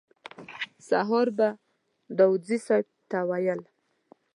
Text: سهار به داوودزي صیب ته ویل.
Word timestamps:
سهار 0.89 1.27
به 1.37 1.47
داوودزي 2.17 2.57
صیب 2.67 2.85
ته 3.09 3.19
ویل. 3.29 3.61